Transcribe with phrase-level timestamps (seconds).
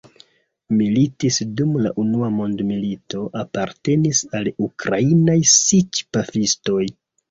[0.77, 6.87] Militis dum la Unua mondmilito, apartenis al Ukrainaj siĉ-pafistoj.